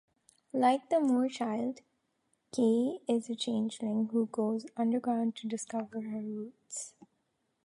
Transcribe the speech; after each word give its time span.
Like 0.51 0.89
the 0.89 0.99
moorchild, 0.99 1.81
Kaye 2.51 3.01
is 3.07 3.29
a 3.29 3.35
changeling 3.35 4.07
who 4.11 4.25
goes 4.25 4.65
underground 4.75 5.35
to 5.35 5.47
discover 5.47 6.01
her 6.01 6.21
roots. 6.21 6.95